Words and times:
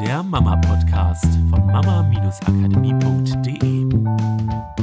der 0.00 0.22
Mama-Podcast 0.22 1.24
von 1.48 1.66
mama-akademie.de. 1.66 3.86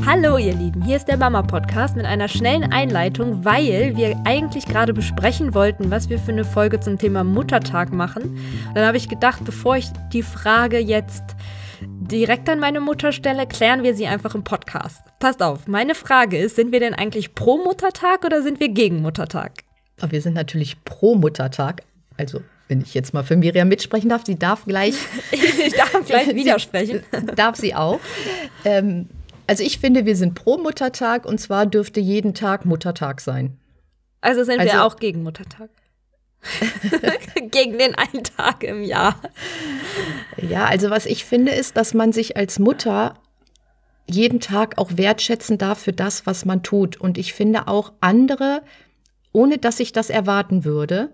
Hallo 0.04 0.40
ihr 0.40 0.56
Lieben, 0.56 0.82
hier 0.82 0.98
ist 0.98 1.08
der 1.08 1.18
Mama-Podcast 1.18 1.96
mit 1.96 2.08
einer 2.08 2.28
schnellen 2.28 2.72
Einleitung, 2.72 3.46
weil 3.46 3.96
wir 3.96 4.20
eigentlich 4.26 4.66
gerade 4.66 4.92
besprechen 4.92 5.54
wollten, 5.54 5.92
was 5.92 6.10
wir 6.10 6.18
für 6.18 6.32
eine 6.32 6.44
Folge 6.44 6.80
zum 6.80 6.98
Thema 6.98 7.24
Muttertag 7.24 7.94
machen. 7.94 8.24
Und 8.24 8.76
dann 8.76 8.88
habe 8.88 8.98
ich 8.98 9.08
gedacht, 9.08 9.46
bevor 9.46 9.78
ich 9.78 9.86
die 10.12 10.24
Frage 10.24 10.80
jetzt 10.80 11.36
direkt 11.82 12.50
an 12.50 12.60
meine 12.60 12.80
Mutter 12.80 13.12
stelle, 13.12 13.46
klären 13.46 13.84
wir 13.84 13.94
sie 13.94 14.08
einfach 14.08 14.34
im 14.34 14.44
Podcast. 14.44 15.04
Passt 15.20 15.44
auf, 15.44 15.68
meine 15.68 15.94
Frage 15.94 16.40
ist, 16.40 16.56
sind 16.56 16.72
wir 16.72 16.80
denn 16.80 16.96
eigentlich 16.96 17.36
pro 17.36 17.64
Muttertag 17.64 18.26
oder 18.26 18.42
sind 18.42 18.60
wir 18.60 18.70
gegen 18.70 19.04
Muttertag? 19.04 19.64
Wir 20.10 20.22
sind 20.22 20.34
natürlich 20.34 20.84
pro 20.86 21.14
Muttertag, 21.14 21.84
also 22.18 22.42
wenn 22.68 22.82
ich 22.82 22.94
jetzt 22.94 23.14
mal 23.14 23.24
für 23.24 23.36
Miriam 23.36 23.68
mitsprechen 23.68 24.10
darf, 24.10 24.26
sie 24.26 24.38
darf 24.38 24.66
gleich. 24.66 24.96
ich 25.32 25.74
darf 25.74 26.06
gleich 26.06 26.28
widersprechen. 26.36 27.04
darf 27.36 27.56
sie 27.56 27.76
auch. 27.76 28.00
Ähm, 28.66 29.10
also 29.48 29.64
ich 29.64 29.80
finde, 29.80 30.06
wir 30.06 30.16
sind 30.16 30.36
pro 30.36 30.58
Muttertag 30.58 31.26
und 31.26 31.40
zwar 31.40 31.66
dürfte 31.66 32.00
jeden 32.00 32.34
Tag 32.34 32.66
Muttertag 32.66 33.22
sein. 33.22 33.58
Also 34.22 34.44
sind 34.44 34.60
also, 34.60 34.74
wir 34.74 34.86
auch 34.86 34.96
gegen 34.96 35.24
Muttertag. 35.24 35.70
gegen 37.52 37.78
den 37.78 37.96
einen 37.96 38.24
Tag 38.24 38.64
im 38.64 38.84
Jahr. 38.84 39.20
Ja, 40.38 40.66
also 40.66 40.90
was 40.90 41.06
ich 41.06 41.26
finde, 41.26 41.54
ist, 41.54 41.78
dass 41.78 41.94
man 41.94 42.12
sich 42.12 42.38
als 42.38 42.60
Mutter 42.60 43.16
jeden 44.10 44.40
Tag 44.40 44.78
auch 44.78 44.92
wertschätzen 44.96 45.58
darf 45.58 45.80
für 45.80 45.94
das, 45.94 46.26
was 46.26 46.46
man 46.46 46.64
tut. 46.64 47.00
Und 47.00 47.18
ich 47.18 47.34
finde 47.34 47.68
auch 47.68 47.94
andere, 48.02 48.62
ohne 49.32 49.58
dass 49.58 49.80
ich 49.80 49.92
das 49.92 50.10
erwarten 50.10 50.66
würde, 50.66 51.10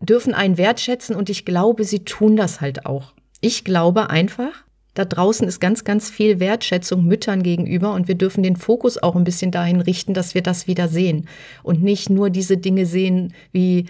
dürfen 0.00 0.34
einen 0.34 0.58
wertschätzen 0.58 1.16
und 1.16 1.30
ich 1.30 1.44
glaube, 1.44 1.84
sie 1.84 2.04
tun 2.04 2.36
das 2.36 2.60
halt 2.60 2.86
auch. 2.86 3.12
Ich 3.40 3.64
glaube 3.64 4.10
einfach, 4.10 4.64
da 4.94 5.04
draußen 5.04 5.46
ist 5.46 5.60
ganz, 5.60 5.84
ganz 5.84 6.10
viel 6.10 6.40
Wertschätzung 6.40 7.04
Müttern 7.04 7.42
gegenüber 7.42 7.92
und 7.92 8.08
wir 8.08 8.14
dürfen 8.14 8.42
den 8.42 8.56
Fokus 8.56 8.96
auch 9.02 9.14
ein 9.14 9.24
bisschen 9.24 9.50
dahin 9.50 9.80
richten, 9.80 10.14
dass 10.14 10.34
wir 10.34 10.42
das 10.42 10.66
wieder 10.66 10.88
sehen 10.88 11.28
und 11.62 11.82
nicht 11.82 12.08
nur 12.08 12.30
diese 12.30 12.56
Dinge 12.56 12.86
sehen 12.86 13.34
wie, 13.52 13.86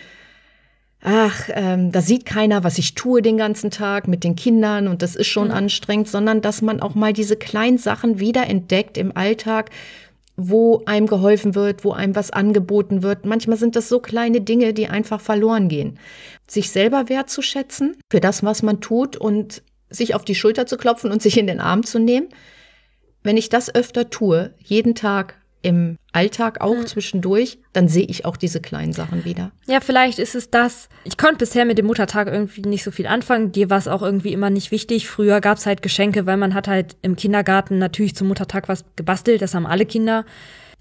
ach, 1.00 1.48
ähm, 1.54 1.92
da 1.92 2.02
sieht 2.02 2.26
keiner, 2.26 2.64
was 2.64 2.78
ich 2.78 2.94
tue 2.94 3.22
den 3.22 3.36
ganzen 3.36 3.70
Tag 3.70 4.08
mit 4.08 4.24
den 4.24 4.34
Kindern 4.34 4.88
und 4.88 5.02
das 5.02 5.14
ist 5.14 5.28
schon 5.28 5.48
mhm. 5.48 5.54
anstrengend, 5.54 6.08
sondern 6.08 6.40
dass 6.40 6.60
man 6.60 6.80
auch 6.80 6.96
mal 6.96 7.12
diese 7.12 7.36
kleinen 7.36 7.78
Sachen 7.78 8.18
wieder 8.18 8.48
entdeckt 8.48 8.98
im 8.98 9.16
Alltag 9.16 9.70
wo 10.36 10.82
einem 10.84 11.06
geholfen 11.06 11.54
wird, 11.54 11.84
wo 11.84 11.92
einem 11.92 12.14
was 12.14 12.30
angeboten 12.30 13.02
wird. 13.02 13.24
Manchmal 13.24 13.56
sind 13.56 13.74
das 13.74 13.88
so 13.88 14.00
kleine 14.00 14.40
Dinge, 14.40 14.74
die 14.74 14.88
einfach 14.88 15.20
verloren 15.20 15.68
gehen. 15.68 15.98
Sich 16.46 16.70
selber 16.70 17.08
wertzuschätzen 17.08 17.96
für 18.10 18.20
das, 18.20 18.42
was 18.42 18.62
man 18.62 18.80
tut 18.80 19.16
und 19.16 19.62
sich 19.88 20.14
auf 20.14 20.24
die 20.24 20.34
Schulter 20.34 20.66
zu 20.66 20.76
klopfen 20.76 21.10
und 21.10 21.22
sich 21.22 21.38
in 21.38 21.46
den 21.46 21.60
Arm 21.60 21.84
zu 21.84 21.98
nehmen. 21.98 22.28
Wenn 23.22 23.36
ich 23.36 23.48
das 23.48 23.74
öfter 23.74 24.10
tue, 24.10 24.54
jeden 24.58 24.94
Tag, 24.94 25.40
im 25.66 25.98
Alltag 26.12 26.60
auch 26.60 26.76
mhm. 26.76 26.86
zwischendurch, 26.86 27.58
dann 27.72 27.88
sehe 27.88 28.06
ich 28.06 28.24
auch 28.24 28.36
diese 28.36 28.60
kleinen 28.60 28.92
Sachen 28.92 29.24
wieder. 29.24 29.50
Ja, 29.66 29.80
vielleicht 29.80 30.20
ist 30.20 30.36
es 30.36 30.48
das. 30.48 30.88
Ich 31.02 31.18
konnte 31.18 31.38
bisher 31.38 31.64
mit 31.64 31.76
dem 31.76 31.86
Muttertag 31.86 32.28
irgendwie 32.28 32.62
nicht 32.62 32.84
so 32.84 32.92
viel 32.92 33.08
anfangen. 33.08 33.50
Dir 33.50 33.68
war 33.68 33.78
es 33.78 33.88
auch 33.88 34.00
irgendwie 34.00 34.32
immer 34.32 34.48
nicht 34.48 34.70
wichtig. 34.70 35.08
Früher 35.08 35.40
gab 35.40 35.58
es 35.58 35.66
halt 35.66 35.82
Geschenke, 35.82 36.24
weil 36.24 36.36
man 36.36 36.54
hat 36.54 36.68
halt 36.68 36.96
im 37.02 37.16
Kindergarten 37.16 37.78
natürlich 37.78 38.14
zum 38.14 38.28
Muttertag 38.28 38.68
was 38.68 38.84
gebastelt. 38.94 39.42
Das 39.42 39.54
haben 39.54 39.66
alle 39.66 39.86
Kinder. 39.86 40.24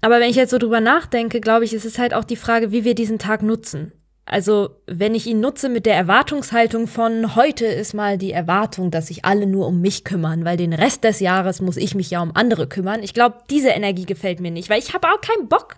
Aber 0.02 0.20
wenn 0.20 0.30
ich 0.30 0.36
jetzt 0.36 0.50
so 0.50 0.58
drüber 0.58 0.80
nachdenke, 0.80 1.40
glaube 1.40 1.64
ich, 1.64 1.74
ist 1.74 1.84
es 1.84 1.98
halt 1.98 2.14
auch 2.14 2.24
die 2.24 2.36
Frage, 2.36 2.70
wie 2.70 2.84
wir 2.84 2.94
diesen 2.94 3.18
Tag 3.18 3.42
nutzen. 3.42 3.90
Also, 4.28 4.70
wenn 4.86 5.14
ich 5.14 5.28
ihn 5.28 5.38
nutze 5.38 5.68
mit 5.68 5.86
der 5.86 5.94
Erwartungshaltung 5.94 6.88
von 6.88 7.36
heute 7.36 7.64
ist 7.64 7.94
mal 7.94 8.18
die 8.18 8.32
Erwartung, 8.32 8.90
dass 8.90 9.06
sich 9.06 9.24
alle 9.24 9.46
nur 9.46 9.68
um 9.68 9.80
mich 9.80 10.02
kümmern, 10.02 10.44
weil 10.44 10.56
den 10.56 10.72
Rest 10.72 11.04
des 11.04 11.20
Jahres 11.20 11.60
muss 11.60 11.76
ich 11.76 11.94
mich 11.94 12.10
ja 12.10 12.20
um 12.20 12.32
andere 12.34 12.66
kümmern. 12.66 13.04
Ich 13.04 13.14
glaube, 13.14 13.36
diese 13.50 13.68
Energie 13.68 14.04
gefällt 14.04 14.40
mir 14.40 14.50
nicht, 14.50 14.68
weil 14.68 14.80
ich 14.80 14.92
habe 14.94 15.06
auch 15.08 15.20
keinen 15.20 15.48
Bock, 15.48 15.76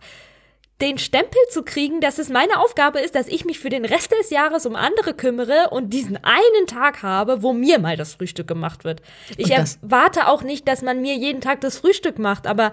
den 0.80 0.96
Stempel 0.96 1.40
zu 1.50 1.62
kriegen, 1.62 2.00
dass 2.00 2.18
es 2.18 2.30
meine 2.30 2.58
Aufgabe 2.60 3.00
ist, 3.00 3.14
dass 3.14 3.28
ich 3.28 3.44
mich 3.44 3.58
für 3.58 3.68
den 3.68 3.84
Rest 3.84 4.12
des 4.12 4.30
Jahres 4.30 4.64
um 4.64 4.76
andere 4.76 5.12
kümmere 5.12 5.68
und 5.70 5.92
diesen 5.92 6.16
einen 6.22 6.66
Tag 6.66 7.02
habe, 7.02 7.42
wo 7.42 7.52
mir 7.52 7.78
mal 7.78 7.96
das 7.96 8.14
Frühstück 8.14 8.46
gemacht 8.46 8.84
wird. 8.84 9.02
Ich 9.36 9.50
erwarte 9.50 10.28
auch 10.28 10.42
nicht, 10.42 10.68
dass 10.68 10.82
man 10.82 11.02
mir 11.02 11.16
jeden 11.16 11.40
Tag 11.40 11.60
das 11.60 11.78
Frühstück 11.78 12.18
macht, 12.18 12.46
aber 12.46 12.72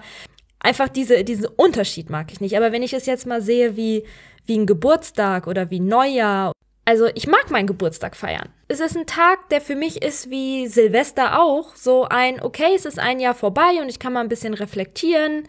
einfach 0.60 0.88
diese, 0.88 1.24
diesen 1.24 1.46
Unterschied 1.46 2.08
mag 2.08 2.30
ich 2.32 2.40
nicht. 2.40 2.56
Aber 2.56 2.72
wenn 2.72 2.82
ich 2.82 2.92
es 2.92 3.06
jetzt 3.06 3.26
mal 3.26 3.42
sehe, 3.42 3.76
wie 3.76 4.04
wie 4.46 4.58
ein 4.58 4.66
Geburtstag 4.66 5.46
oder 5.46 5.70
wie 5.70 5.80
Neujahr. 5.80 6.52
Also 6.84 7.08
ich 7.14 7.26
mag 7.26 7.50
meinen 7.50 7.66
Geburtstag 7.66 8.14
feiern. 8.14 8.48
Es 8.68 8.80
ist 8.80 8.96
ein 8.96 9.06
Tag, 9.06 9.48
der 9.48 9.60
für 9.60 9.74
mich 9.74 10.02
ist 10.02 10.30
wie 10.30 10.68
Silvester 10.68 11.40
auch. 11.40 11.74
So 11.74 12.04
ein, 12.04 12.40
okay, 12.40 12.74
es 12.76 12.84
ist 12.84 12.98
ein 12.98 13.18
Jahr 13.18 13.34
vorbei 13.34 13.80
und 13.80 13.88
ich 13.88 13.98
kann 13.98 14.12
mal 14.12 14.20
ein 14.20 14.28
bisschen 14.28 14.54
reflektieren. 14.54 15.48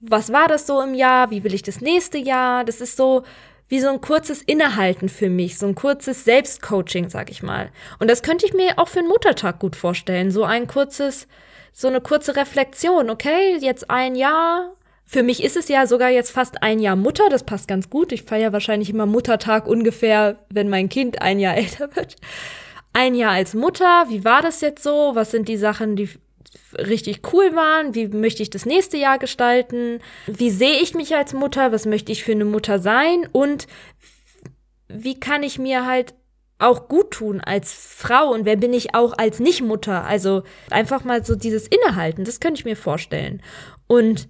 Was 0.00 0.32
war 0.32 0.48
das 0.48 0.66
so 0.66 0.80
im 0.80 0.94
Jahr? 0.94 1.30
Wie 1.30 1.44
will 1.44 1.54
ich 1.54 1.62
das 1.62 1.80
nächste 1.80 2.18
Jahr? 2.18 2.64
Das 2.64 2.80
ist 2.80 2.96
so 2.96 3.22
wie 3.68 3.80
so 3.80 3.88
ein 3.88 4.00
kurzes 4.00 4.42
Innehalten 4.42 5.08
für 5.08 5.28
mich, 5.28 5.58
so 5.58 5.66
ein 5.66 5.74
kurzes 5.74 6.24
Selbstcoaching, 6.24 7.08
sag 7.08 7.30
ich 7.30 7.42
mal. 7.42 7.70
Und 7.98 8.08
das 8.08 8.22
könnte 8.22 8.46
ich 8.46 8.54
mir 8.54 8.78
auch 8.78 8.88
für 8.88 9.00
einen 9.00 9.08
Muttertag 9.08 9.58
gut 9.58 9.76
vorstellen. 9.76 10.30
So 10.30 10.44
ein 10.44 10.66
kurzes, 10.66 11.26
so 11.72 11.88
eine 11.88 12.00
kurze 12.00 12.36
Reflexion. 12.36 13.10
Okay, 13.10 13.58
jetzt 13.60 13.90
ein 13.90 14.14
Jahr 14.14 14.72
für 15.08 15.22
mich 15.22 15.42
ist 15.42 15.56
es 15.56 15.68
ja 15.68 15.86
sogar 15.86 16.10
jetzt 16.10 16.32
fast 16.32 16.62
ein 16.64 16.80
Jahr 16.80 16.96
Mutter, 16.96 17.28
das 17.30 17.44
passt 17.44 17.68
ganz 17.68 17.88
gut. 17.88 18.10
Ich 18.10 18.24
feiere 18.24 18.52
wahrscheinlich 18.52 18.90
immer 18.90 19.06
Muttertag 19.06 19.68
ungefähr, 19.68 20.44
wenn 20.50 20.68
mein 20.68 20.88
Kind 20.88 21.22
ein 21.22 21.38
Jahr 21.38 21.56
älter 21.56 21.94
wird. 21.94 22.16
Ein 22.92 23.14
Jahr 23.14 23.32
als 23.32 23.54
Mutter, 23.54 24.06
wie 24.08 24.24
war 24.24 24.42
das 24.42 24.60
jetzt 24.60 24.82
so? 24.82 25.12
Was 25.14 25.30
sind 25.30 25.48
die 25.48 25.58
Sachen, 25.58 25.94
die 25.94 26.08
richtig 26.76 27.20
cool 27.32 27.54
waren? 27.54 27.94
Wie 27.94 28.08
möchte 28.08 28.42
ich 28.42 28.50
das 28.50 28.66
nächste 28.66 28.96
Jahr 28.96 29.18
gestalten? 29.18 30.00
Wie 30.26 30.50
sehe 30.50 30.80
ich 30.80 30.94
mich 30.94 31.14
als 31.14 31.34
Mutter? 31.34 31.70
Was 31.70 31.86
möchte 31.86 32.10
ich 32.10 32.24
für 32.24 32.32
eine 32.32 32.44
Mutter 32.44 32.80
sein? 32.80 33.28
Und 33.30 33.68
wie 34.88 35.20
kann 35.20 35.42
ich 35.42 35.58
mir 35.58 35.86
halt 35.86 36.14
auch 36.58 36.88
gut 36.88 37.12
tun 37.12 37.40
als 37.40 37.72
Frau 37.72 38.32
und 38.32 38.44
wer 38.44 38.56
bin 38.56 38.72
ich 38.72 38.94
auch 38.94 39.16
als 39.16 39.38
Nichtmutter? 39.38 40.04
Also 40.04 40.42
einfach 40.70 41.04
mal 41.04 41.24
so 41.24 41.36
dieses 41.36 41.68
Innehalten, 41.68 42.24
das 42.24 42.40
könnte 42.40 42.58
ich 42.58 42.64
mir 42.64 42.76
vorstellen. 42.76 43.42
Und 43.86 44.28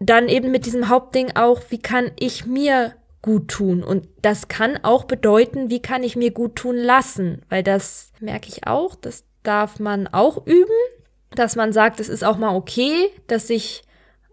dann 0.00 0.28
eben 0.28 0.50
mit 0.50 0.66
diesem 0.66 0.88
Hauptding 0.88 1.32
auch, 1.36 1.60
wie 1.68 1.78
kann 1.78 2.10
ich 2.18 2.46
mir 2.46 2.94
gut 3.22 3.48
tun? 3.48 3.84
Und 3.84 4.08
das 4.22 4.48
kann 4.48 4.78
auch 4.82 5.04
bedeuten, 5.04 5.70
wie 5.70 5.82
kann 5.82 6.02
ich 6.02 6.16
mir 6.16 6.32
gut 6.32 6.56
tun 6.56 6.76
lassen? 6.76 7.42
Weil 7.48 7.62
das 7.62 8.10
merke 8.18 8.48
ich 8.48 8.66
auch, 8.66 8.96
das 8.96 9.24
darf 9.42 9.78
man 9.78 10.08
auch 10.08 10.46
üben, 10.46 10.72
dass 11.32 11.54
man 11.54 11.72
sagt, 11.72 12.00
es 12.00 12.08
ist 12.08 12.24
auch 12.24 12.38
mal 12.38 12.56
okay, 12.56 13.10
dass 13.26 13.50
ich 13.50 13.82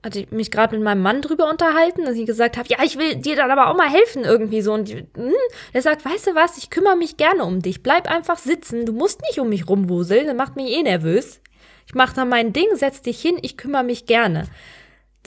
hatte 0.04 0.20
ich 0.20 0.32
mich 0.32 0.52
gerade 0.52 0.76
mit 0.76 0.86
meinem 0.86 1.02
Mann 1.02 1.22
drüber 1.22 1.50
unterhalten, 1.50 2.06
dass 2.06 2.16
ich 2.16 2.26
gesagt 2.26 2.56
habe, 2.56 2.70
ja, 2.70 2.78
ich 2.84 2.98
will 2.98 3.16
dir 3.16 3.36
dann 3.36 3.52
aber 3.52 3.70
auch 3.70 3.76
mal 3.76 3.90
helfen 3.90 4.24
irgendwie 4.24 4.62
so. 4.62 4.74
Und 4.74 4.90
hm, 4.90 5.34
er 5.74 5.82
sagt, 5.82 6.06
weißt 6.06 6.28
du 6.28 6.36
was, 6.36 6.58
ich 6.58 6.70
kümmere 6.70 6.96
mich 6.96 7.18
gerne 7.18 7.44
um 7.44 7.62
dich. 7.62 7.84
Bleib 7.84 8.10
einfach 8.10 8.38
sitzen, 8.38 8.86
du 8.86 8.94
musst 8.94 9.22
nicht 9.24 9.40
um 9.40 9.50
mich 9.50 9.68
rumwuseln, 9.68 10.28
das 10.28 10.36
macht 10.36 10.56
mich 10.56 10.72
eh 10.72 10.84
nervös. 10.84 11.42
Ich 11.88 11.96
mache 11.96 12.16
dann 12.16 12.30
mein 12.30 12.54
Ding, 12.54 12.68
setz 12.76 13.02
dich 13.02 13.22
hin, 13.22 13.38
ich 13.42 13.58
kümmere 13.58 13.84
mich 13.84 14.06
gerne. 14.06 14.48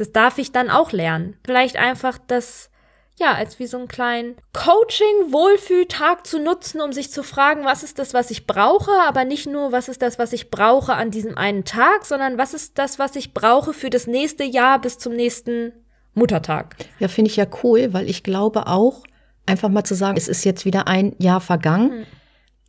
Das 0.01 0.13
darf 0.13 0.39
ich 0.39 0.51
dann 0.51 0.71
auch 0.71 0.93
lernen. 0.93 1.37
Vielleicht 1.45 1.77
einfach 1.77 2.19
das, 2.27 2.71
ja, 3.19 3.35
als 3.35 3.59
wie 3.59 3.67
so 3.67 3.77
einen 3.77 3.87
kleinen 3.87 4.37
Coaching-Wohlfühltag 4.55 6.27
zu 6.27 6.39
nutzen, 6.39 6.81
um 6.81 6.93
sich 6.93 7.11
zu 7.11 7.23
fragen, 7.23 7.67
was 7.67 7.83
ist 7.83 7.99
das, 7.99 8.15
was 8.15 8.31
ich 8.31 8.47
brauche, 8.47 8.91
aber 9.07 9.27
nicht 9.27 9.47
nur, 9.47 9.73
was 9.73 9.91
ist 9.91 10.01
das, 10.01 10.19
was 10.19 10.33
ich 10.33 10.51
brauche 10.51 10.95
an 10.95 11.11
diesem 11.11 11.37
einen 11.37 11.67
Tag, 11.67 12.07
sondern 12.07 12.39
was 12.39 12.55
ist 12.55 12.79
das, 12.79 12.99
was 12.99 13.15
ich 13.15 13.35
brauche 13.35 13.75
für 13.75 13.91
das 13.91 14.07
nächste 14.07 14.45
Jahr 14.45 14.81
bis 14.81 14.97
zum 14.97 15.15
nächsten 15.15 15.73
Muttertag. 16.15 16.77
Ja, 16.99 17.09
finde 17.09 17.31
ich 17.31 17.37
ja 17.37 17.47
cool, 17.63 17.93
weil 17.93 18.09
ich 18.09 18.23
glaube 18.23 18.69
auch, 18.69 19.05
einfach 19.45 19.69
mal 19.69 19.85
zu 19.85 19.95
sagen, 19.95 20.17
es 20.17 20.29
ist 20.29 20.45
jetzt 20.45 20.65
wieder 20.65 20.89
ein 20.89 21.15
Jahr 21.19 21.43
vergangen. 21.43 21.91
Hm 21.91 22.07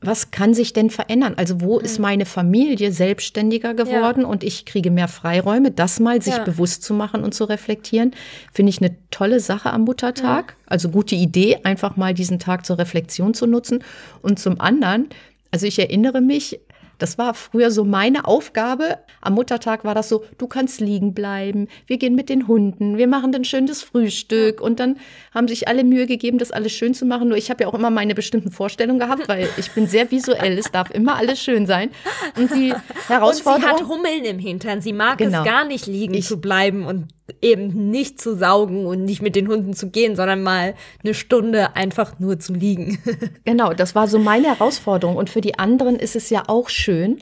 was 0.01 0.31
kann 0.31 0.55
sich 0.55 0.73
denn 0.73 0.89
verändern? 0.89 1.35
Also 1.37 1.61
wo 1.61 1.77
mhm. 1.77 1.85
ist 1.85 1.99
meine 1.99 2.25
Familie 2.25 2.91
selbstständiger 2.91 3.75
geworden 3.75 4.21
ja. 4.21 4.27
und 4.27 4.43
ich 4.43 4.65
kriege 4.65 4.89
mehr 4.89 5.07
Freiräume, 5.07 5.69
das 5.69 5.99
mal 5.99 6.21
sich 6.21 6.35
ja. 6.35 6.43
bewusst 6.43 6.83
zu 6.83 6.95
machen 6.95 7.23
und 7.23 7.35
zu 7.35 7.43
reflektieren, 7.43 8.11
finde 8.51 8.71
ich 8.71 8.81
eine 8.81 8.95
tolle 9.11 9.39
Sache 9.39 9.71
am 9.71 9.83
Muttertag. 9.83 10.55
Ja. 10.57 10.65
Also 10.65 10.89
gute 10.89 11.15
Idee, 11.15 11.59
einfach 11.63 11.97
mal 11.97 12.15
diesen 12.15 12.39
Tag 12.39 12.65
zur 12.65 12.79
Reflexion 12.79 13.35
zu 13.35 13.45
nutzen. 13.45 13.83
Und 14.23 14.39
zum 14.39 14.59
anderen, 14.59 15.09
also 15.51 15.67
ich 15.67 15.77
erinnere 15.77 16.21
mich, 16.21 16.59
das 17.01 17.17
war 17.17 17.33
früher 17.33 17.71
so 17.71 17.83
meine 17.83 18.25
Aufgabe. 18.25 18.99
Am 19.21 19.33
Muttertag 19.33 19.83
war 19.83 19.95
das 19.95 20.07
so, 20.07 20.23
du 20.37 20.47
kannst 20.47 20.79
liegen 20.79 21.13
bleiben, 21.13 21.67
wir 21.87 21.97
gehen 21.97 22.13
mit 22.13 22.29
den 22.29 22.47
Hunden, 22.47 22.97
wir 22.97 23.07
machen 23.07 23.31
dann 23.31 23.43
schönes 23.43 23.81
Frühstück 23.81 24.61
und 24.61 24.79
dann 24.79 24.97
haben 25.33 25.47
sich 25.47 25.67
alle 25.67 25.83
Mühe 25.83 26.05
gegeben, 26.05 26.37
das 26.37 26.51
alles 26.51 26.73
schön 26.73 26.93
zu 26.93 27.05
machen. 27.05 27.29
Nur 27.29 27.37
ich 27.37 27.49
habe 27.49 27.63
ja 27.63 27.69
auch 27.69 27.73
immer 27.73 27.89
meine 27.89 28.13
bestimmten 28.13 28.51
Vorstellungen 28.51 28.99
gehabt, 28.99 29.27
weil 29.27 29.49
ich 29.57 29.71
bin 29.71 29.87
sehr 29.87 30.11
visuell, 30.11 30.57
es 30.57 30.71
darf 30.71 30.91
immer 30.91 31.15
alles 31.15 31.41
schön 31.41 31.65
sein. 31.65 31.89
Und 32.37 32.51
die 32.53 32.73
Herausforderung. 33.07 33.71
Und 33.71 33.77
sie 33.77 33.83
hat 33.83 33.89
Hummeln 33.89 34.25
im 34.25 34.39
Hintern, 34.39 34.81
sie 34.81 34.93
mag 34.93 35.17
genau. 35.17 35.39
es 35.39 35.45
gar 35.45 35.65
nicht 35.65 35.87
liegen 35.87 36.13
ich, 36.13 36.25
zu 36.25 36.39
bleiben 36.39 36.85
und 36.85 37.07
eben 37.41 37.89
nicht 37.89 38.21
zu 38.21 38.35
saugen 38.35 38.85
und 38.85 39.05
nicht 39.05 39.21
mit 39.21 39.35
den 39.35 39.47
Hunden 39.47 39.73
zu 39.73 39.89
gehen, 39.89 40.15
sondern 40.15 40.43
mal 40.43 40.75
eine 41.03 41.13
Stunde 41.13 41.75
einfach 41.75 42.19
nur 42.19 42.39
zu 42.39 42.53
liegen. 42.53 42.99
genau, 43.45 43.73
das 43.73 43.95
war 43.95 44.07
so 44.07 44.19
meine 44.19 44.47
Herausforderung. 44.47 45.15
Und 45.15 45.29
für 45.29 45.41
die 45.41 45.57
anderen 45.59 45.95
ist 45.95 46.15
es 46.15 46.29
ja 46.29 46.43
auch 46.47 46.69
schön, 46.69 47.19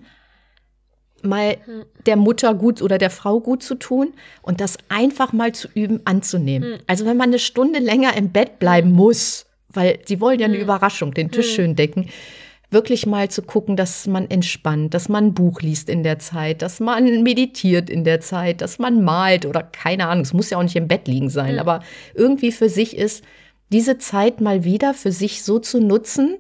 mal 1.23 1.57
hm. 1.65 1.85
der 2.05 2.15
Mutter 2.15 2.53
gut 2.53 2.81
oder 2.81 2.97
der 2.97 3.09
Frau 3.09 3.39
gut 3.39 3.63
zu 3.63 3.75
tun 3.75 4.13
und 4.41 4.61
das 4.61 4.77
einfach 4.89 5.33
mal 5.33 5.53
zu 5.53 5.67
üben, 5.73 6.01
anzunehmen. 6.05 6.73
Hm. 6.73 6.79
Also 6.87 7.05
wenn 7.05 7.17
man 7.17 7.29
eine 7.29 7.39
Stunde 7.39 7.79
länger 7.79 8.15
im 8.15 8.31
Bett 8.31 8.59
bleiben 8.59 8.89
hm. 8.89 8.95
muss, 8.95 9.45
weil 9.69 9.99
sie 10.05 10.19
wollen 10.19 10.39
ja 10.39 10.45
eine 10.45 10.55
hm. 10.55 10.63
Überraschung, 10.63 11.13
den 11.13 11.31
Tisch 11.31 11.53
schön 11.53 11.75
decken, 11.75 12.09
wirklich 12.71 13.05
mal 13.05 13.29
zu 13.29 13.41
gucken, 13.41 13.75
dass 13.75 14.05
man 14.05 14.29
entspannt, 14.29 14.93
dass 14.93 15.09
man 15.09 15.27
ein 15.27 15.33
Buch 15.33 15.61
liest 15.61 15.89
in 15.89 16.03
der 16.03 16.19
Zeit, 16.19 16.61
dass 16.61 16.79
man 16.79 17.23
meditiert 17.23 17.89
in 17.89 18.03
der 18.03 18.21
Zeit, 18.21 18.61
dass 18.61 18.77
man 18.77 19.03
malt 19.03 19.45
oder 19.45 19.63
keine 19.63 20.07
Ahnung, 20.07 20.23
es 20.23 20.33
muss 20.33 20.51
ja 20.51 20.57
auch 20.57 20.63
nicht 20.63 20.75
im 20.75 20.87
Bett 20.87 21.07
liegen 21.07 21.29
sein, 21.29 21.53
mhm. 21.53 21.59
aber 21.59 21.81
irgendwie 22.13 22.51
für 22.51 22.69
sich 22.69 22.95
ist, 22.95 23.23
diese 23.71 23.97
Zeit 23.97 24.41
mal 24.41 24.63
wieder 24.63 24.93
für 24.93 25.11
sich 25.11 25.43
so 25.43 25.59
zu 25.59 25.79
nutzen, 25.79 26.37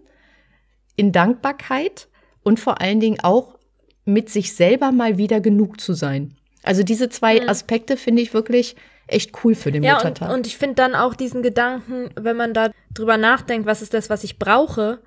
in 0.95 1.11
Dankbarkeit 1.11 2.07
und 2.43 2.59
vor 2.59 2.81
allen 2.81 2.99
Dingen 2.99 3.19
auch 3.21 3.57
mit 4.05 4.29
sich 4.29 4.53
selber 4.53 4.91
mal 4.91 5.17
wieder 5.17 5.39
genug 5.39 5.79
zu 5.79 5.93
sein. 5.93 6.35
Also 6.63 6.83
diese 6.83 7.09
zwei 7.09 7.39
mhm. 7.39 7.49
Aspekte 7.49 7.97
finde 7.97 8.21
ich 8.21 8.33
wirklich 8.33 8.75
echt 9.07 9.31
cool 9.43 9.55
für 9.55 9.71
den 9.71 9.83
ja, 9.83 9.95
Muttertag. 9.95 10.29
Und, 10.29 10.35
und 10.35 10.47
ich 10.47 10.57
finde 10.57 10.75
dann 10.75 10.95
auch 10.95 11.15
diesen 11.15 11.41
Gedanken, 11.41 12.09
wenn 12.19 12.35
man 12.35 12.53
da 12.53 12.71
drüber 12.93 13.17
nachdenkt, 13.17 13.65
was 13.65 13.81
ist 13.81 13.93
das, 13.93 14.09
was 14.09 14.23
ich 14.23 14.37
brauche, 14.37 14.99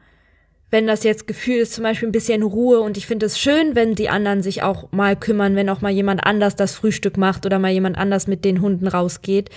wenn 0.72 0.86
das 0.86 1.04
jetzt 1.04 1.26
Gefühl 1.26 1.58
ist, 1.58 1.74
zum 1.74 1.84
Beispiel 1.84 2.08
ein 2.08 2.12
bisschen 2.12 2.42
Ruhe 2.42 2.80
und 2.80 2.96
ich 2.96 3.06
finde 3.06 3.26
es 3.26 3.38
schön, 3.38 3.76
wenn 3.76 3.94
die 3.94 4.08
anderen 4.08 4.42
sich 4.42 4.62
auch 4.62 4.90
mal 4.90 5.16
kümmern, 5.16 5.54
wenn 5.54 5.68
auch 5.68 5.82
mal 5.82 5.92
jemand 5.92 6.24
anders 6.24 6.56
das 6.56 6.74
Frühstück 6.74 7.18
macht 7.18 7.44
oder 7.44 7.58
mal 7.58 7.70
jemand 7.70 7.98
anders 7.98 8.26
mit 8.26 8.42
den 8.42 8.62
Hunden 8.62 8.88
rausgeht, 8.88 9.50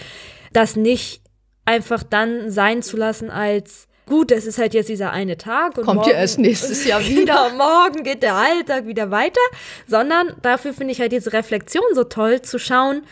das 0.51 0.75
nicht 0.75 1.21
einfach 1.63 2.03
dann 2.03 2.51
sein 2.51 2.81
zu 2.81 2.97
lassen 2.97 3.29
als 3.29 3.87
gut, 4.05 4.29
es 4.29 4.45
ist 4.45 4.57
halt 4.57 4.73
jetzt 4.73 4.89
dieser 4.89 5.11
eine 5.11 5.37
Tag 5.37 5.77
und 5.77 5.85
kommt 5.85 6.01
morgen, 6.01 6.11
ja 6.11 6.17
erst 6.17 6.37
nächstes 6.37 6.85
Jahr 6.87 6.99
wieder. 6.99 7.49
morgen 7.57 8.03
geht 8.03 8.21
der 8.21 8.35
Alltag 8.35 8.85
wieder 8.85 9.09
weiter, 9.09 9.39
sondern 9.87 10.33
dafür 10.41 10.73
finde 10.73 10.91
ich 10.91 10.99
halt 10.99 11.13
diese 11.13 11.31
Reflexion 11.31 11.85
so 11.93 12.03
toll 12.03 12.41
zu 12.41 12.59
schauen, 12.59 13.03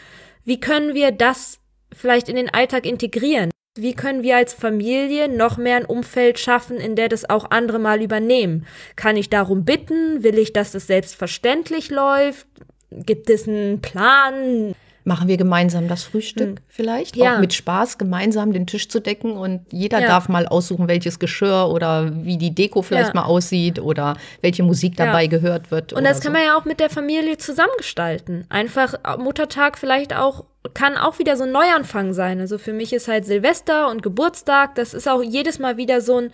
wie 0.43 0.59
können 0.59 0.93
wir 0.93 1.11
das 1.11 1.57
vielleicht 1.93 2.27
in 2.27 2.35
den 2.35 2.53
Alltag 2.53 2.85
integrieren? 2.85 3.52
Wie 3.75 3.95
können 3.95 4.21
wir 4.21 4.37
als 4.37 4.53
Familie 4.53 5.27
noch 5.27 5.57
mehr 5.57 5.77
ein 5.77 5.85
Umfeld 5.85 6.37
schaffen, 6.37 6.77
in 6.77 6.95
der 6.95 7.09
das 7.09 7.27
auch 7.27 7.49
andere 7.49 7.79
mal 7.79 8.03
übernehmen? 8.03 8.67
Kann 8.95 9.17
ich 9.17 9.31
darum 9.31 9.65
bitten? 9.65 10.23
Will 10.23 10.37
ich, 10.37 10.53
dass 10.53 10.73
das 10.73 10.85
selbstverständlich 10.85 11.89
läuft? 11.89 12.45
Gibt 12.91 13.31
es 13.31 13.47
einen 13.47 13.81
Plan? 13.81 14.75
Machen 15.05 15.27
wir 15.27 15.37
gemeinsam 15.37 15.87
das 15.87 16.03
Frühstück 16.03 16.59
hm. 16.59 16.65
vielleicht? 16.67 17.15
Ja. 17.15 17.35
Auch 17.35 17.39
mit 17.39 17.53
Spaß 17.53 17.97
gemeinsam 17.97 18.53
den 18.53 18.67
Tisch 18.67 18.87
zu 18.87 19.01
decken 19.01 19.33
und 19.33 19.65
jeder 19.71 19.99
ja. 19.99 20.07
darf 20.07 20.29
mal 20.29 20.47
aussuchen, 20.47 20.87
welches 20.87 21.19
Geschirr 21.19 21.69
oder 21.69 22.09
wie 22.23 22.37
die 22.37 22.55
Deko 22.55 22.81
vielleicht 22.81 23.13
ja. 23.13 23.21
mal 23.21 23.25
aussieht 23.25 23.79
oder 23.79 24.15
welche 24.41 24.63
Musik 24.63 24.95
dabei 24.95 25.27
gehört 25.27 25.71
wird. 25.71 25.93
Und 25.93 26.05
das 26.05 26.21
kann 26.21 26.31
so. 26.31 26.39
man 26.39 26.47
ja 26.47 26.57
auch 26.57 26.65
mit 26.65 26.79
der 26.79 26.89
Familie 26.89 27.37
zusammengestalten. 27.37 28.45
Einfach 28.49 28.95
Muttertag 29.17 29.77
vielleicht 29.77 30.15
auch 30.15 30.45
kann 30.73 30.97
auch 30.97 31.19
wieder 31.19 31.35
so 31.35 31.43
ein 31.43 31.51
Neuanfang 31.51 32.13
sein. 32.13 32.39
Also 32.39 32.57
für 32.57 32.73
mich 32.73 32.93
ist 32.93 33.07
halt 33.07 33.25
Silvester 33.25 33.89
und 33.89 34.01
Geburtstag, 34.01 34.75
das 34.75 34.93
ist 34.93 35.09
auch 35.09 35.21
jedes 35.21 35.59
Mal 35.59 35.77
wieder 35.77 35.99
so 36.01 36.19
ein, 36.19 36.31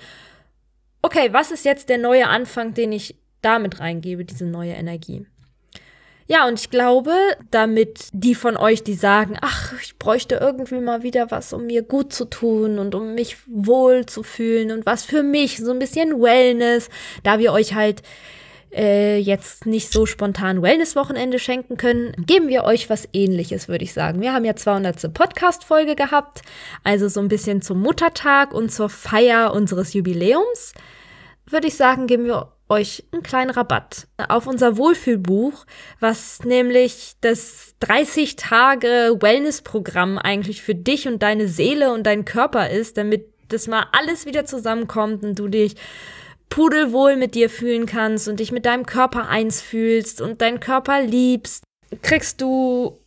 okay, 1.01 1.29
was 1.31 1.51
ist 1.51 1.65
jetzt 1.65 1.89
der 1.89 1.97
neue 1.97 2.27
Anfang, 2.27 2.73
den 2.73 2.91
ich 2.91 3.15
damit 3.41 3.79
reingebe, 3.79 4.25
diese 4.25 4.45
neue 4.45 4.73
Energie? 4.73 5.25
Ja, 6.31 6.47
und 6.47 6.59
ich 6.59 6.69
glaube, 6.69 7.11
damit 7.49 8.09
die 8.13 8.35
von 8.35 8.55
euch, 8.55 8.83
die 8.83 8.93
sagen, 8.93 9.35
ach, 9.41 9.73
ich 9.81 9.97
bräuchte 9.97 10.35
irgendwie 10.35 10.79
mal 10.79 11.01
wieder 11.01 11.31
was, 11.31 11.53
um 11.53 11.65
mir 11.65 11.81
gut 11.81 12.13
zu 12.13 12.25
tun 12.25 12.77
und 12.77 12.93
um 12.93 13.15
mich 13.15 13.37
wohl 13.47 14.05
zu 14.05 14.21
fühlen 14.21 14.71
und 14.71 14.85
was 14.85 15.03
für 15.03 15.23
mich, 15.23 15.57
so 15.57 15.71
ein 15.71 15.79
bisschen 15.79 16.21
Wellness, 16.21 16.89
da 17.23 17.39
wir 17.39 17.51
euch 17.51 17.73
halt 17.73 18.03
äh, 18.71 19.17
jetzt 19.17 19.65
nicht 19.65 19.91
so 19.91 20.05
spontan 20.05 20.61
Wellness-Wochenende 20.61 21.39
schenken 21.39 21.77
können, 21.77 22.13
geben 22.27 22.47
wir 22.47 22.63
euch 22.63 22.91
was 22.91 23.09
ähnliches, 23.11 23.67
würde 23.67 23.83
ich 23.83 23.93
sagen. 23.93 24.21
Wir 24.21 24.31
haben 24.31 24.45
ja 24.45 24.55
200. 24.55 25.11
Podcast-Folge 25.11 25.95
gehabt, 25.95 26.43
also 26.83 27.07
so 27.07 27.21
ein 27.21 27.27
bisschen 27.27 27.63
zum 27.63 27.81
Muttertag 27.81 28.53
und 28.53 28.71
zur 28.71 28.89
Feier 28.89 29.51
unseres 29.51 29.93
Jubiläums. 29.93 30.73
Würde 31.47 31.65
ich 31.65 31.75
sagen, 31.75 32.05
geben 32.05 32.25
wir 32.25 32.51
euch 32.69 33.03
einen 33.11 33.23
kleinen 33.23 33.49
Rabatt 33.49 34.07
auf 34.29 34.47
unser 34.47 34.77
Wohlfühlbuch, 34.77 35.65
was 35.99 36.43
nämlich 36.43 37.13
das 37.21 37.75
30 37.79 38.35
Tage 38.35 39.17
Wellness-Programm 39.19 40.17
eigentlich 40.17 40.61
für 40.61 40.75
dich 40.75 41.07
und 41.07 41.23
deine 41.23 41.47
Seele 41.47 41.91
und 41.91 42.03
deinen 42.03 42.25
Körper 42.25 42.69
ist, 42.69 42.97
damit 42.97 43.25
das 43.49 43.67
mal 43.67 43.87
alles 43.91 44.25
wieder 44.25 44.45
zusammenkommt 44.45 45.23
und 45.23 45.37
du 45.39 45.47
dich 45.47 45.75
pudelwohl 46.49 47.15
mit 47.15 47.35
dir 47.35 47.49
fühlen 47.49 47.85
kannst 47.85 48.27
und 48.27 48.39
dich 48.39 48.51
mit 48.51 48.65
deinem 48.65 48.85
Körper 48.85 49.27
eins 49.29 49.61
fühlst 49.61 50.21
und 50.21 50.41
deinen 50.41 50.59
Körper 50.59 51.01
liebst, 51.01 51.63
kriegst 52.01 52.41
du, 52.41 52.99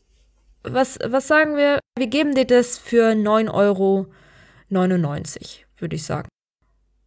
was, 0.62 0.98
was 1.04 1.28
sagen 1.28 1.56
wir? 1.56 1.78
Wir 1.98 2.06
geben 2.06 2.34
dir 2.34 2.46
das 2.46 2.78
für 2.78 3.12
9,99 3.12 3.52
Euro, 3.52 4.06
würde 5.78 5.96
ich 5.96 6.04
sagen. 6.04 6.28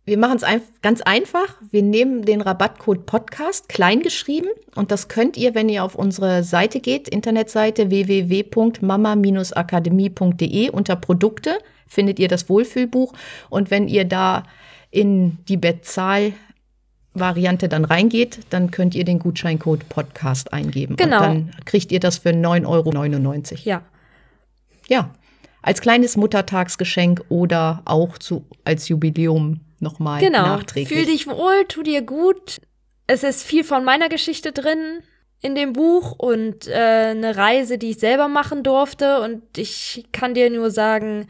Wir 0.07 0.19
machen 0.19 0.37
es 0.37 0.43
ein, 0.43 0.61
ganz 0.83 1.01
einfach. 1.01 1.55
Wir 1.71 1.81
nehmen 1.81 2.25
den 2.25 2.41
Rabattcode 2.41 3.07
Podcast 3.07 3.69
kleingeschrieben 3.69 4.51
und 4.75 4.91
das 4.91 5.07
könnt 5.07 5.35
ihr, 5.35 5.55
wenn 5.55 5.67
ihr 5.67 5.83
auf 5.83 5.95
unsere 5.95 6.43
Seite 6.43 6.79
geht, 6.79 7.09
Internetseite 7.09 7.89
www.mama-akademie.de 7.89 10.69
unter 10.69 10.95
Produkte 10.95 11.57
findet 11.87 12.19
ihr 12.19 12.27
das 12.27 12.49
Wohlfühlbuch 12.49 13.13
und 13.49 13.71
wenn 13.71 13.87
ihr 13.87 14.05
da 14.05 14.43
in 14.91 15.39
die 15.47 15.57
Bezahl-Variante 15.57 17.67
dann 17.67 17.85
reingeht, 17.85 18.41
dann 18.51 18.69
könnt 18.69 18.93
ihr 18.93 19.05
den 19.05 19.17
Gutscheincode 19.17 19.89
Podcast 19.89 20.53
eingeben. 20.53 20.97
Genau. 20.97 21.17
Und 21.17 21.23
dann 21.23 21.49
kriegt 21.65 21.91
ihr 21.91 21.99
das 21.99 22.19
für 22.19 22.29
9,99 22.29 22.67
Euro. 22.67 22.91
Ja. 23.63 23.81
Ja. 24.87 25.09
Als 25.63 25.81
kleines 25.81 26.15
Muttertagsgeschenk 26.15 27.23
oder 27.29 27.81
auch 27.85 28.19
zu, 28.19 28.45
als 28.65 28.87
Jubiläum 28.87 29.61
nochmal 29.85 30.19
genau. 30.19 30.43
nachträglich. 30.43 30.89
Fühl 30.89 31.05
dich 31.05 31.27
wohl, 31.27 31.65
tu 31.67 31.83
dir 31.83 32.01
gut. 32.01 32.59
Es 33.07 33.23
ist 33.23 33.43
viel 33.43 33.63
von 33.63 33.85
meiner 33.85 34.09
Geschichte 34.09 34.51
drin 34.51 35.01
in 35.41 35.55
dem 35.55 35.73
Buch 35.73 36.13
und 36.17 36.67
äh, 36.67 36.73
eine 36.73 37.37
Reise, 37.37 37.77
die 37.77 37.91
ich 37.91 37.99
selber 37.99 38.27
machen 38.27 38.63
durfte. 38.63 39.21
Und 39.21 39.57
ich 39.57 40.05
kann 40.11 40.33
dir 40.33 40.49
nur 40.49 40.71
sagen, 40.71 41.27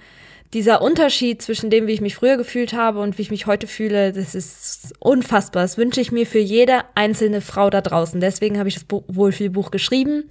dieser 0.54 0.82
Unterschied 0.82 1.42
zwischen 1.42 1.70
dem, 1.70 1.86
wie 1.86 1.92
ich 1.92 2.00
mich 2.00 2.16
früher 2.16 2.38
gefühlt 2.38 2.72
habe 2.72 3.02
und 3.02 3.18
wie 3.18 3.24
ich 3.24 3.32
mich 3.32 3.46
heute 3.46 3.68
fühle, 3.68 4.14
das 4.14 4.34
ist 4.36 4.94
unfassbar. 5.00 5.64
Das 5.64 5.78
wünsche 5.78 6.00
ich 6.00 6.14
mir 6.14 6.26
für 6.26 6.40
jede 6.40 6.84
einzelne 6.96 7.42
Frau 7.42 7.70
da 7.70 7.82
draußen. 7.82 8.22
Deswegen 8.22 8.58
habe 8.58 8.70
ich 8.70 8.76
das 8.76 8.86
Wohlfühlbuch 8.90 9.70
geschrieben. 9.70 10.24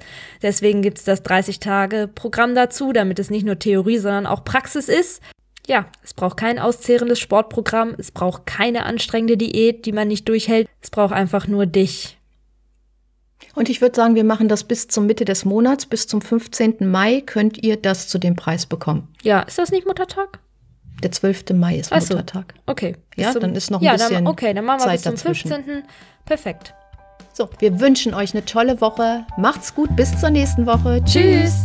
Deswegen 0.42 0.80
gibt 0.80 0.98
es 0.98 1.04
das 1.04 1.22
30-Tage-Programm 1.24 2.54
dazu, 2.54 2.92
damit 2.94 3.18
es 3.18 3.28
nicht 3.28 3.44
nur 3.44 3.58
Theorie, 3.58 3.98
sondern 3.98 4.26
auch 4.26 4.44
Praxis 4.44 4.88
ist. 4.88 5.20
Ja, 5.66 5.86
es 6.02 6.12
braucht 6.12 6.36
kein 6.36 6.58
auszehrendes 6.58 7.18
Sportprogramm, 7.18 7.94
es 7.96 8.10
braucht 8.10 8.46
keine 8.46 8.84
anstrengende 8.84 9.36
Diät, 9.36 9.86
die 9.86 9.92
man 9.92 10.08
nicht 10.08 10.28
durchhält. 10.28 10.68
Es 10.82 10.90
braucht 10.90 11.14
einfach 11.14 11.46
nur 11.46 11.66
dich. 11.66 12.18
Und 13.54 13.68
ich 13.68 13.80
würde 13.80 13.94
sagen, 13.94 14.14
wir 14.14 14.24
machen 14.24 14.48
das 14.48 14.64
bis 14.64 14.88
zur 14.88 15.04
Mitte 15.04 15.24
des 15.24 15.44
Monats, 15.44 15.86
bis 15.86 16.06
zum 16.06 16.20
15. 16.20 16.88
Mai 16.88 17.22
könnt 17.24 17.62
ihr 17.62 17.76
das 17.76 18.08
zu 18.08 18.18
dem 18.18 18.36
Preis 18.36 18.66
bekommen. 18.66 19.08
Ja, 19.22 19.40
ist 19.40 19.58
das 19.58 19.70
nicht 19.70 19.86
Muttertag? 19.86 20.40
Der 21.02 21.12
12. 21.12 21.50
Mai 21.54 21.78
ist 21.78 21.92
Achso, 21.92 22.14
Muttertag. 22.14 22.54
Okay. 22.66 22.96
Ja, 23.16 23.32
zum, 23.32 23.42
dann 23.42 23.54
ist 23.54 23.70
noch 23.70 23.80
ein 23.80 23.84
ja, 23.84 23.92
bisschen 23.92 24.14
dann, 24.14 24.26
okay, 24.26 24.54
dann 24.54 24.64
machen 24.64 24.80
wir 24.80 24.86
Zeit 24.86 24.94
bis 24.94 25.02
zum 25.02 25.14
dazwischen. 25.14 25.48
15. 25.48 25.82
Perfekt. 26.24 26.74
So, 27.32 27.48
wir 27.58 27.80
wünschen 27.80 28.14
euch 28.14 28.32
eine 28.32 28.44
tolle 28.44 28.80
Woche. 28.80 29.26
Macht's 29.36 29.74
gut, 29.74 29.94
bis 29.96 30.18
zur 30.18 30.30
nächsten 30.30 30.66
Woche. 30.66 31.02
Tschüss. 31.04 31.64